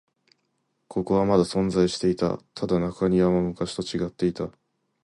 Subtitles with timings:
[0.87, 2.39] ここはまだ存在していた。
[2.55, 4.49] ただ、中庭も昔と違っていた。